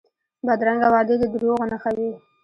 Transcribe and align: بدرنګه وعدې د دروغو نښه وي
بدرنګه 0.47 0.87
وعدې 0.93 1.15
د 1.19 1.23
دروغو 1.33 1.65
نښه 1.71 1.91
وي 1.97 2.09